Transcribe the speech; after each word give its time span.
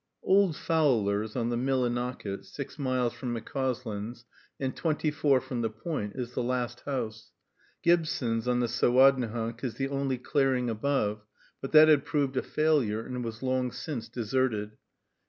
Old 0.23 0.55
Fowler's, 0.55 1.35
on 1.35 1.49
the 1.49 1.55
Millinocket, 1.57 2.43
six 2.45 2.79
miles 2.79 3.13
from 3.13 3.35
McCauslin's, 3.35 4.25
and 4.59 4.75
twenty 4.75 5.11
four 5.11 5.39
from 5.39 5.61
the 5.61 5.69
Point, 5.69 6.15
is 6.15 6.33
the 6.33 6.41
last 6.41 6.79
house. 6.87 7.33
Gibson's, 7.83 8.47
on 8.47 8.61
the 8.61 8.67
Sowadnehunk, 8.67 9.63
is 9.63 9.75
the 9.75 9.89
only 9.89 10.17
clearing 10.17 10.71
above, 10.71 11.21
but 11.61 11.71
that 11.73 11.87
had 11.87 12.03
proved 12.03 12.35
a 12.35 12.41
failure, 12.41 13.05
and 13.05 13.23
was 13.23 13.43
long 13.43 13.71
since 13.71 14.09
deserted. 14.09 14.71